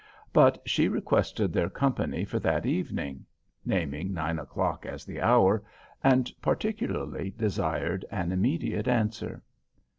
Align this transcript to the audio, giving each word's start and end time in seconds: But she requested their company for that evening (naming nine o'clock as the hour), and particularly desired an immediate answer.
But 0.33 0.59
she 0.65 0.87
requested 0.87 1.53
their 1.53 1.69
company 1.69 2.25
for 2.25 2.39
that 2.39 2.65
evening 2.65 3.23
(naming 3.63 4.15
nine 4.15 4.39
o'clock 4.39 4.83
as 4.83 5.05
the 5.05 5.21
hour), 5.21 5.61
and 6.03 6.31
particularly 6.41 7.29
desired 7.37 8.03
an 8.09 8.31
immediate 8.31 8.87
answer. 8.87 9.43